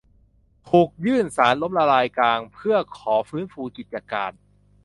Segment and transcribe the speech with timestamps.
[0.69, 4.31] ถูกยื่นศาลล้มละลายกลางเพื่อขอฟื้นฟูกิจการ